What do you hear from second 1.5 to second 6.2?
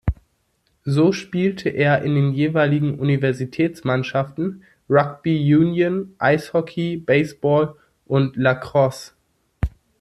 er in den jeweiligen Universitätsmannschaften Rugby Union,